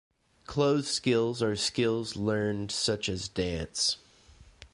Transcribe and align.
Closed 0.47 0.87
skills 0.87 1.43
are 1.43 1.55
skills 1.55 2.15
learned 2.15 2.71
such 2.71 3.07
as 3.07 3.27
dance. 3.29 3.97